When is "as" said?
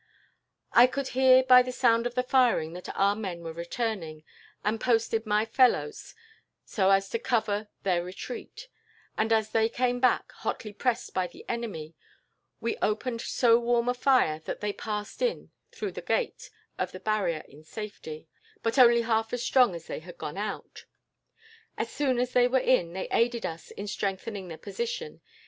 6.89-7.07, 9.31-9.51, 19.33-19.43, 19.75-19.85, 21.77-21.91, 22.17-22.33